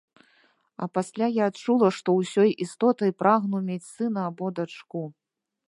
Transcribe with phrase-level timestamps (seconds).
[0.85, 5.03] А пасля я адчула, што ўсёй істотай прагну мець сына або дачку.